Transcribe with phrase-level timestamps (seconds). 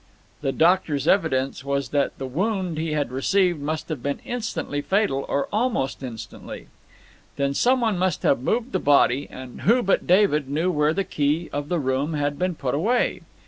[0.41, 5.27] The doctor's evidence was that the wound he had received must have been instantly fatal,
[5.29, 6.69] or almost instantly.
[7.35, 11.03] Then some one must have moved the body, and who but David knew where the
[11.03, 13.21] key of the room had been put away?